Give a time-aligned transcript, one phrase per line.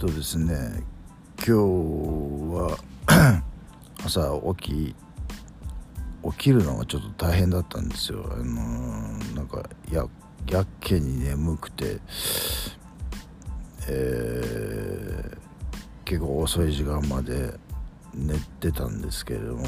[0.00, 0.82] とですね
[1.36, 2.78] 今日は
[4.02, 4.94] 朝起き
[6.24, 8.26] 起きるのがちょっと大変だったんですよ。
[8.32, 10.06] あのー、なんかや
[10.48, 11.98] やっけに眠くて
[13.88, 15.38] えー、
[16.06, 17.52] 結構遅い時間まで
[18.14, 19.66] 寝てたんですけれども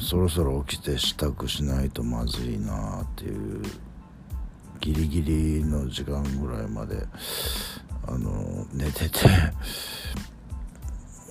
[0.00, 3.60] そろそろ起きて支度しないとまずいなっていう
[4.80, 7.04] ギリギリの時間ぐらいまで
[8.08, 9.18] あの寝てて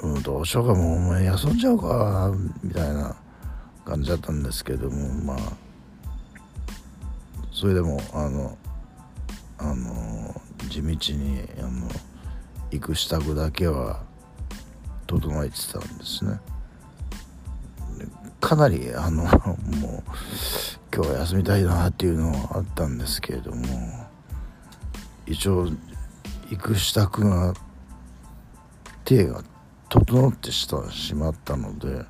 [0.04, 2.32] うん、どうしようかもうお前休んじゃうか
[2.64, 3.16] みたいな
[3.84, 5.38] 感じだったんですけどもまあ
[7.52, 8.58] それでもあの
[9.58, 11.90] あの地道にあの
[12.70, 14.04] 行く支度だけは
[15.08, 16.40] 整えてたんですね。
[18.40, 20.04] かなりあのもう
[20.94, 23.66] 今日は休みたいなっていうのはあったんですけれども
[25.26, 25.70] 一応
[26.50, 27.54] 行く支度が
[29.04, 29.44] 手が
[29.90, 32.06] 整ってしたしまったので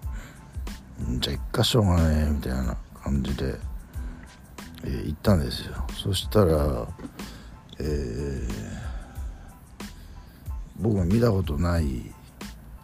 [1.20, 3.56] じゃあ一箇所がねみたいな感じで、
[4.84, 5.76] えー、行ったんですよ。
[6.04, 6.88] そしたら、
[7.80, 8.50] えー、
[10.78, 12.12] 僕が見たことない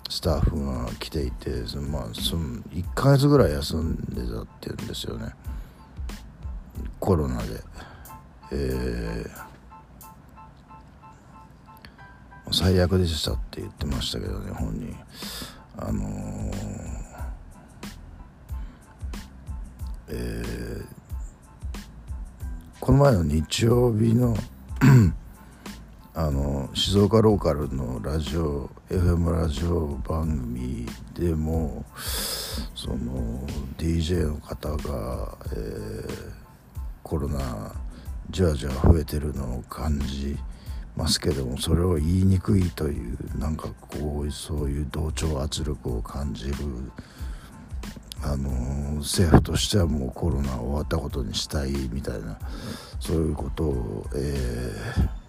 [0.10, 5.34] スタッフが来ていてそのまあその1ヶ月ぐらい休んでたって言うんですよね。
[7.00, 7.62] コロナで。
[8.52, 9.53] えー、
[12.54, 14.96] 最悪でしたって言ってましたけどね本人。
[15.76, 16.54] あのー、
[20.10, 20.86] えー、
[22.80, 24.38] この前の日曜日の
[26.14, 31.84] あの静岡ローカルのラジオ FM ラジオ番組でも
[32.76, 33.48] その
[33.80, 36.32] DJ の方が、えー、
[37.02, 37.74] コロナ
[38.30, 40.38] じわじわ増えてるのを感じ
[40.96, 46.56] ますけどもそれを言いにくいというなんかこうそういう同調圧力を感じる
[48.22, 48.50] あの
[49.00, 52.38] 政府としてはもうコロナ終わったことにしたいみたいな
[53.00, 55.24] そういうことを、えー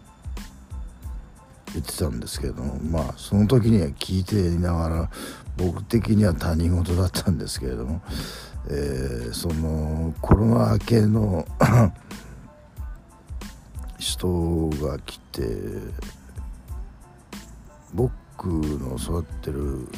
[1.75, 5.11] 言ってたんですけどまあその時には聞いていながら
[5.57, 8.01] 僕的には他人事だったんですけれども、
[8.71, 11.47] えー、そのコロナ明けの
[14.27, 15.43] が来て
[17.93, 19.89] 僕の座ってる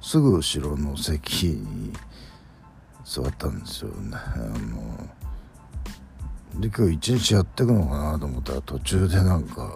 [0.00, 1.92] すぐ後ろの席に
[3.04, 4.16] 座ったんですよね。
[4.16, 5.08] あの
[6.60, 9.74] で今日一日やってくのかなと思ったら途中でなんか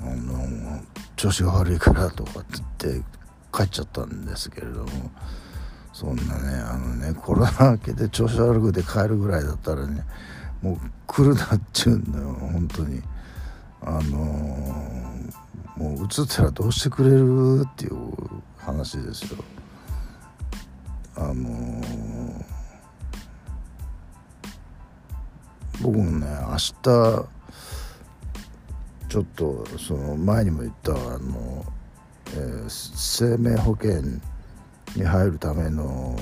[0.00, 0.80] あの
[1.16, 3.06] 調子が悪いからとかって言って
[3.52, 5.10] 帰っちゃったんですけれども
[5.92, 10.04] そんなねあのねコロナ明けで調子悪くて帰るぐらいだったらね
[10.62, 13.02] もう来るなっちゅうんだよ本当に。
[13.84, 14.18] あの
[15.76, 17.94] もう映ったらどうしてくれるっていう
[18.56, 19.42] 話ですよ。
[21.16, 21.82] あの
[25.82, 26.72] 僕もね明日
[29.08, 31.66] ちょっとその前にも言ったあの、
[32.34, 34.00] えー、生命保険
[34.96, 36.16] に入るための、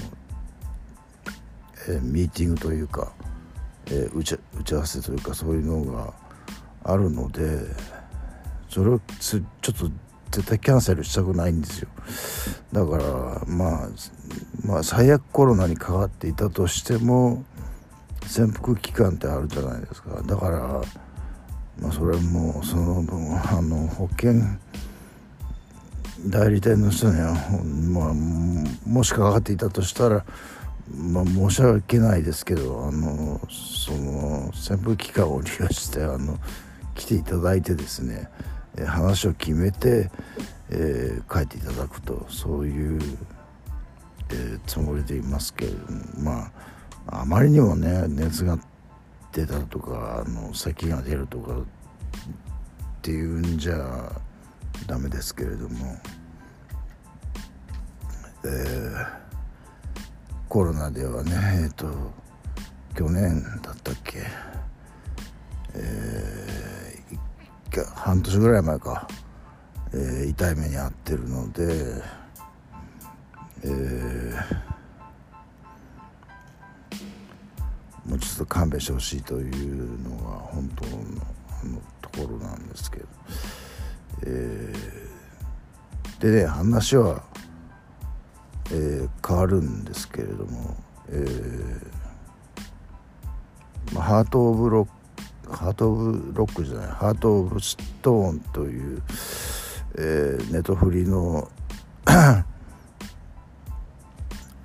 [1.88, 3.12] えー、ミーティングというか、
[3.86, 6.12] えー、打ち打ち合わせというかそういうのが
[6.84, 7.60] あるので
[8.68, 9.90] それをちょっと
[10.30, 11.88] 絶対キャンセルしたくないんですよ。
[12.72, 13.04] だから
[13.46, 13.88] まあ
[14.64, 17.44] まあ最悪コロナにかかっていたとしても
[18.26, 20.22] 潜伏期間ってあるじゃないですか。
[20.22, 20.82] だから
[21.80, 24.34] まあ、それもその分あの保険
[26.26, 27.32] 代理店の人には、
[27.88, 28.14] まあ、
[28.86, 30.24] もしかかっていたとしたら、
[30.94, 36.38] まあ、申し訳ないですけどあのその潜伏期間を利用してあの
[36.94, 38.28] 来ていただいてですね
[38.86, 40.10] 話を決めて、
[40.70, 43.00] えー、帰っていただくとそういう、
[44.30, 46.52] えー、つもりでいますけれどもま
[47.06, 48.58] ああまりにもね熱が
[49.32, 51.64] 出たとかあの咳が出るとかっ
[53.02, 54.12] ていうんじゃ
[54.86, 55.96] ダメですけれども、
[58.44, 59.19] えー、
[60.50, 61.30] コロナではね
[61.62, 61.86] えっ、ー、と
[62.96, 64.18] 去年だったっけ
[65.72, 69.06] えー、半年ぐらい前か、
[69.94, 72.02] えー、痛い目に遭ってるので
[73.62, 74.70] えー
[78.06, 80.92] もうちょっと勘弁してほしいというのが本当の
[81.72, 83.06] のところなんですけど、
[84.26, 87.22] えー、でね話は、
[88.72, 90.76] えー、変わるんですけれども、
[91.08, 92.00] えー
[93.94, 95.00] まあ、ハート・オブ・ロック
[95.50, 99.02] ハート・オブ・ロックじゃないハート・オブ・ストーンという、
[99.98, 101.48] えー、ネトフリの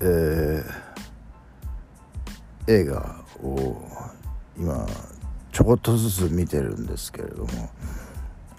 [0.02, 3.82] えー、映画を
[4.58, 4.86] 今
[5.52, 7.70] ちょこっとずつ見てるんですけれども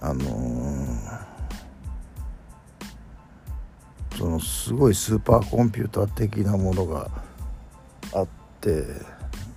[0.00, 0.95] あのー、
[4.36, 7.10] のすごいスーパーコンピューター的なものが
[8.14, 8.28] あっ
[8.60, 8.84] て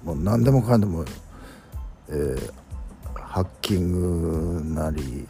[0.03, 1.05] もう何でもかんでも、
[2.09, 2.53] えー、
[3.13, 5.27] ハッキングなり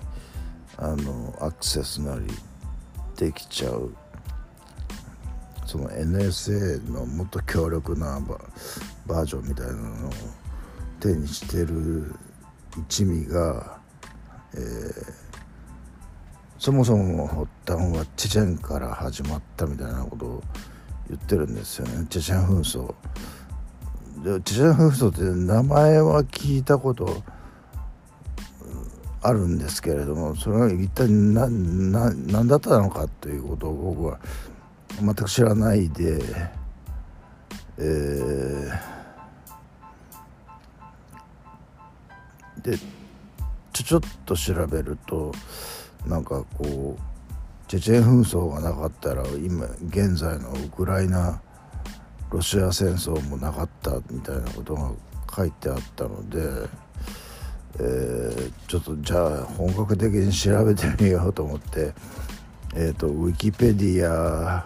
[0.78, 2.26] あのアクセスなり
[3.18, 3.94] できちゃう
[5.66, 8.20] その NSA のもっと強力な
[9.06, 10.12] バージョンみたいなのを
[11.00, 12.16] 手にしてる
[12.88, 13.80] 一味が、
[14.54, 15.19] えー、
[16.60, 20.44] そもそも発端はチェチェンから始まったみたいなことを
[21.08, 22.06] 言ってるんですよね。
[22.10, 22.94] チェチェン紛争。
[24.24, 27.24] でチェチェン紛争って名前は聞いたこと
[29.22, 34.20] あるんですけれどもそれは一体何だったのかということを僕は
[35.02, 36.22] 全く知らないで、
[37.78, 42.78] えー、で
[43.72, 45.32] ちょちょっと調べると
[46.10, 51.42] なんかこうチェチェン紛争がなかったら今現在のウクライナ
[52.32, 54.92] ロシア戦争もなかったみたいなことが
[55.36, 56.90] 書いてあったので。
[57.78, 61.94] えー、ちょっとじゃあ本格的に調べてみようと思って、
[62.76, 64.66] えーと、ウィキペディア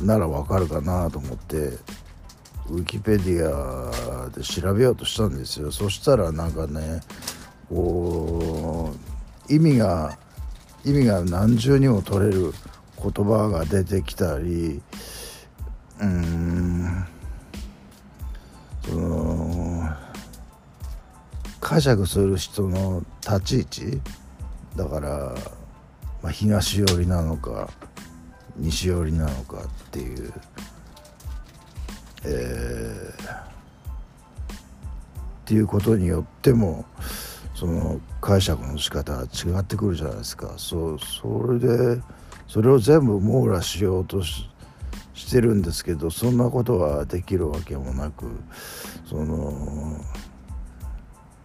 [0.00, 1.56] ならわかるかなと思って
[2.68, 7.00] ウィキペディアで調べようとしたんですよそしたらなんかね
[7.68, 9.05] こう
[9.48, 10.18] 意味が
[10.84, 12.52] 意味が何重にも取れる
[13.02, 14.80] 言葉が出てきたり
[16.00, 17.06] うん
[18.84, 19.88] その
[21.60, 24.00] 解釈する人の立ち位置
[24.76, 25.34] だから、
[26.22, 27.68] まあ、東寄りなのか
[28.56, 30.32] 西寄りなのかっていう、
[32.24, 33.38] えー、っ
[35.44, 36.84] ていうことによっても
[37.56, 42.02] その解釈の仕方が違ってくるじゃないですかそうそれで
[42.46, 44.48] それを全部網羅しようとし
[45.14, 48.26] してるんですけどそんなことはできるわけもなく
[49.08, 49.98] その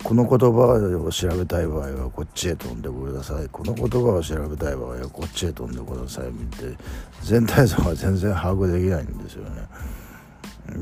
[0.04, 6.78] この言葉を調べたい場合はこっちへ飛んでくださいこの言葉を調べたい場合はこっちへ飛んでください見て
[7.22, 9.62] 全体像が全然把握できないんですよね。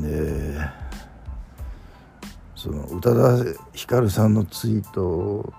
[0.01, 0.88] で
[2.59, 5.53] その宇多田ヒカルさんのツイート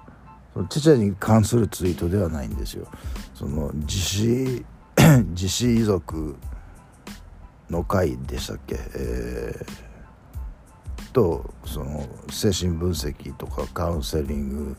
[0.53, 2.89] そのチェチェに関するツイートではないんですよ。
[3.35, 4.67] その自死
[5.33, 6.37] 自死遺族
[7.71, 9.91] の会でしたっけ、えー
[11.13, 14.77] とその精神分析とかカウンセリング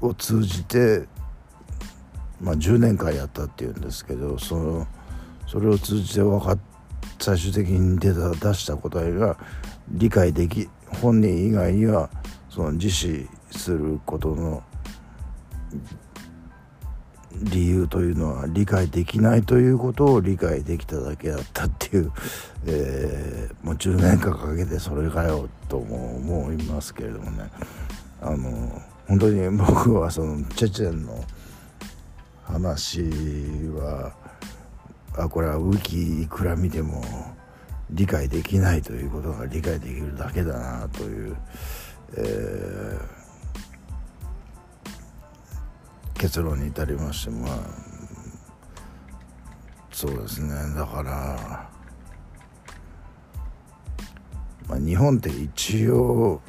[0.00, 1.06] を通じて、
[2.40, 4.86] まあ、10年間やったっていうんですけどその
[5.46, 6.58] それを通じて分かっ
[7.20, 9.36] 最終的に出た出した答えが
[9.90, 10.68] 理解でき
[11.00, 12.10] 本人以外には
[12.48, 14.62] その自死することの
[17.42, 22.12] 理由というのは理解できないということを理解できただけだったっていう、
[22.66, 27.50] えー、もう10年間かけてそれかよとも思いますけれどもね。
[28.20, 31.24] あの本当に僕はそのチェチェンの
[32.44, 33.00] 話
[33.74, 34.12] は
[35.16, 37.02] あこれはウキいくら見ても
[37.90, 41.36] 理解できないということが理解できるだけだなという、
[42.16, 43.20] えー
[46.20, 47.50] 結論に至りましてまあ
[49.90, 50.50] そうですね。
[50.76, 51.68] だから、
[54.68, 56.40] まあ、日本って一応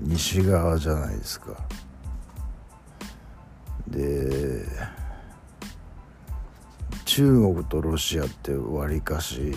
[0.00, 1.56] 西側じゃないですか。
[3.88, 4.64] で
[7.04, 9.52] 中国とロシアってわりかし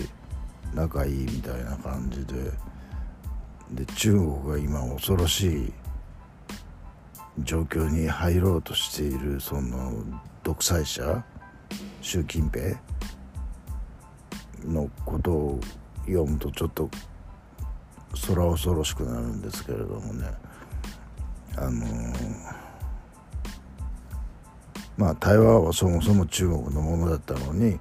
[0.74, 2.74] 仲いいみたいな感じで。
[3.70, 5.72] で中国が今恐ろしい
[7.40, 9.92] 状況に入ろうとしているその
[10.42, 11.24] 独裁者
[12.00, 12.78] 習近平
[14.64, 15.60] のことを
[16.06, 16.88] 読むとちょっと
[18.28, 20.26] 空恐ろしくなるんですけれどもね。
[21.56, 21.86] あの
[24.96, 27.78] まあ台湾はそもそも中国のものだったのに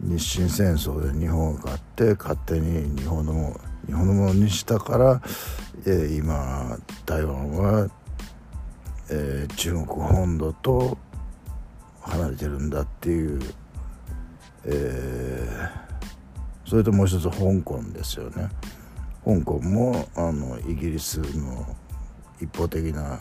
[0.00, 5.22] 日清戦争で日本が勝って勝手に日本の日本のものにしたから、
[5.86, 7.90] えー、今台湾は
[9.10, 10.96] えー、中国本土と
[12.00, 13.40] 離れてるんだっていう、
[14.64, 18.48] えー、それともう一つ香港ですよね。
[19.24, 21.66] 香港もあのイギリスの
[22.40, 23.18] 一方的な、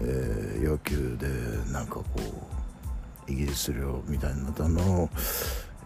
[0.00, 1.26] えー、要求で
[1.72, 2.55] なんかこう
[3.28, 5.10] イギリス領みたいなったのを、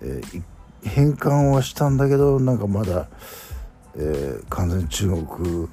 [0.02, 0.42] えー、
[0.88, 3.08] 返還はしたんだけどなんかまだ、
[3.96, 5.68] えー、完全中国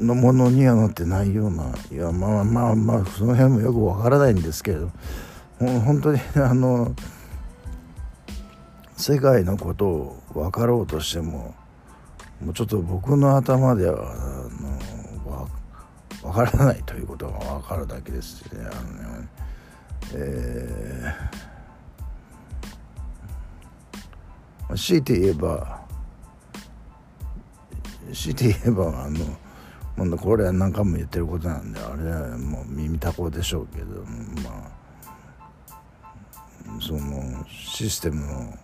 [0.00, 4.90] のものにはなってないようないやまあまあまあその辺もよくわからないんですけど
[5.58, 6.94] 本当に あの
[8.96, 11.54] 世界のことを分かろうとしても
[12.40, 15.46] もうちょっと僕の頭ではあのわ
[16.22, 18.60] 分からないということが分かるだけですね。
[18.70, 19.28] あのね
[20.14, 25.80] えー、強いて言えば
[28.12, 29.18] 強いて言えばあの
[29.96, 34.02] ほんこれは何回も言ってることなんであれはもう耳たこでしょうけど
[34.42, 34.80] まあ
[36.80, 38.58] そのシステムの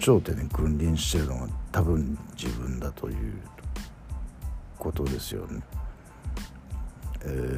[0.00, 3.40] 頂点に君臨してるのが多分自分だという
[4.78, 5.62] ことですよね。
[7.22, 7.55] えー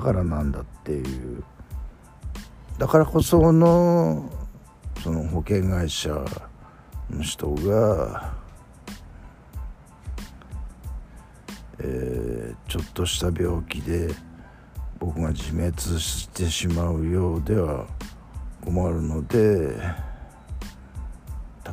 [0.00, 1.42] からなんだっていう。
[2.78, 4.30] だからこその
[5.02, 6.10] その保険会社
[7.10, 8.32] の人が、
[11.78, 14.14] えー、ちょっとした病気で
[14.98, 17.86] 僕が自滅してしまうようでは
[18.62, 19.74] 困るので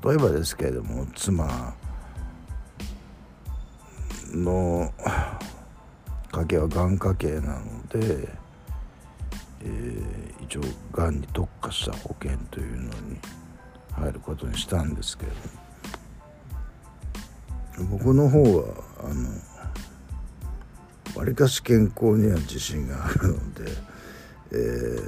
[0.03, 1.75] 例えばですけれども妻
[4.33, 4.93] の
[6.41, 8.47] 家系はがん家系なので。
[9.61, 12.91] えー、一応がんに特化した保険というのに
[13.91, 15.31] 入ることにしたんですけれ
[17.79, 18.65] ど僕の方は
[19.03, 19.29] あの
[21.15, 23.71] わりかし健康には自信があるので、
[24.51, 24.99] えー、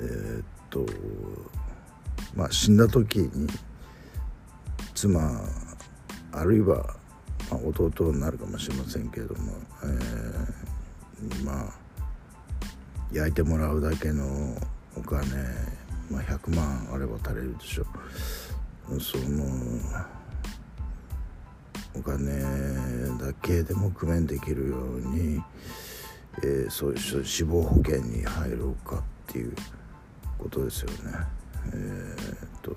[0.00, 0.86] えー、っと
[2.34, 3.48] まあ死んだ時に
[4.94, 5.40] 妻
[6.32, 6.95] あるいは、
[7.50, 10.66] まあ、弟になるかもしれませんけれども、えー
[11.44, 11.86] まあ
[13.12, 14.24] 焼いてもらうだけの
[14.96, 15.24] お金、
[16.10, 17.86] まあ、100万あれば足りるでしょ
[18.90, 19.44] うその
[21.94, 22.42] お金
[23.18, 25.42] だけでも工面できるように、
[26.42, 29.54] えー、そういう死亡保険に入ろうかっていう
[30.38, 30.96] ことですよね。
[31.72, 32.76] えー、っと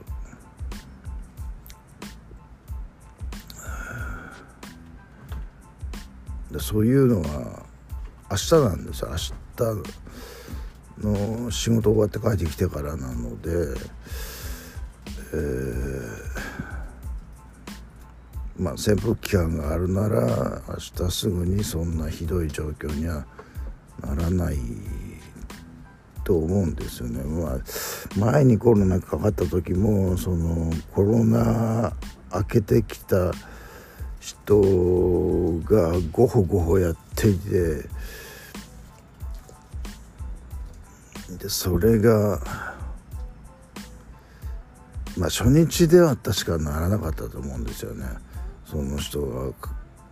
[6.51, 7.65] でそういうのは
[8.31, 9.33] 明日なんです明日
[11.01, 13.49] の仕事終わって帰ってきてからなので、
[15.33, 16.07] えー、
[18.57, 20.75] まあ潜伏期間があるなら明
[21.07, 23.25] 日すぐにそんなひどい状況には
[24.01, 24.57] ならない
[26.23, 27.23] と思うんですよね。
[27.23, 27.59] まあ、
[28.15, 31.93] 前にコロナかかった時もそのコロナ
[32.31, 33.31] 明けてきた
[34.19, 37.83] 人がごほごほやっていて
[41.37, 42.39] でそれが
[45.17, 48.05] まあ初日では確かならなかったと思うんですよね。
[48.65, 49.51] その人が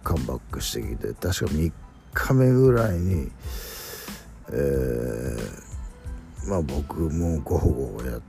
[0.03, 1.71] カムバックしてきて確か3
[2.13, 3.29] 日目ぐらいに
[4.49, 8.19] えー、まあ僕もごほごほや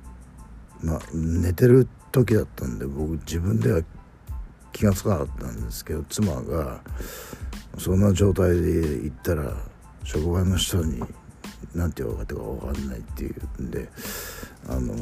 [0.83, 3.83] まあ寝てる時だったんで僕自分では
[4.73, 6.81] 気が付かなかったんですけど妻が
[7.79, 9.53] そんな状態で行ったら
[10.05, 11.03] 職場の人に
[11.75, 13.89] 何て言われたか分かんないっていうんで
[14.69, 14.95] あの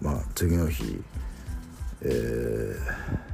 [0.00, 1.02] まあ次の日
[2.04, 3.32] えー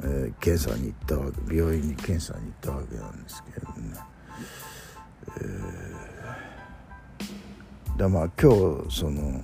[0.00, 3.98] えー、検査に行ったわけ病院に検査に行ったわけなんですけれどもね、
[7.18, 9.42] えー、でまあ今日その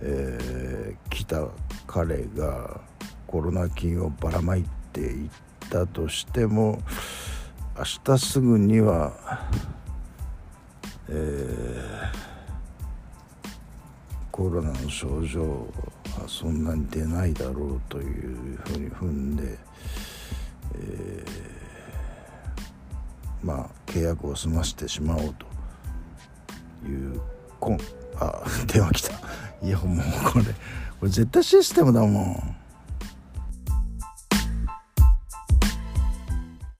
[0.00, 1.48] えー、来た
[1.86, 2.80] 彼が
[3.26, 5.30] コロナ菌をばらまいていっ
[5.70, 6.80] たとしても
[7.76, 9.12] 明日すぐには、
[11.08, 12.08] えー、
[14.30, 19.58] コロナの症状はそんなに出ないだろうというふうに踏んで、
[20.74, 27.20] えー、まあ契約を済ましてしまおうという
[27.60, 27.78] こん
[28.18, 29.25] あ 電話来た。
[29.62, 30.52] いやもうこれこ
[31.02, 32.56] れ絶対システムだもん。